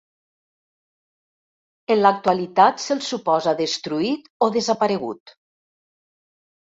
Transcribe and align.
En 1.95 1.99
l'actualitat 2.03 2.81
se'l 2.85 3.03
suposa 3.07 3.53
destruït 3.59 4.25
o 4.47 4.49
desaparegut. 4.57 5.35